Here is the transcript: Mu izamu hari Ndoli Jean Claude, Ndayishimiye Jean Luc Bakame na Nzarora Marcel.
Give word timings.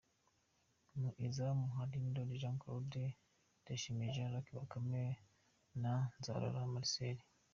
Mu 0.99 1.09
izamu 1.27 1.65
hari 1.77 1.95
Ndoli 2.09 2.39
Jean 2.41 2.57
Claude, 2.61 3.05
Ndayishimiye 3.61 4.13
Jean 4.15 4.31
Luc 4.33 4.47
Bakame 4.57 5.03
na 5.81 5.93
Nzarora 6.17 6.61
Marcel. 6.73 7.17